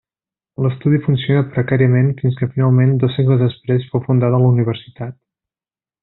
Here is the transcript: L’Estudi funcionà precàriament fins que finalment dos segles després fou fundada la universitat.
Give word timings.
L’Estudi 0.65 0.99
funcionà 1.07 1.41
precàriament 1.57 2.07
fins 2.21 2.39
que 2.39 2.49
finalment 2.55 2.95
dos 3.03 3.13
segles 3.19 3.43
després 3.45 3.85
fou 3.91 4.03
fundada 4.11 4.41
la 4.45 4.49
universitat. 4.55 5.19